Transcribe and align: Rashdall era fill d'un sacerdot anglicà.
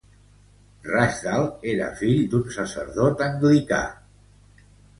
Rashdall 0.91 1.45
era 1.75 1.91
fill 2.01 2.25
d'un 2.33 2.49
sacerdot 2.57 3.25
anglicà. 3.29 3.83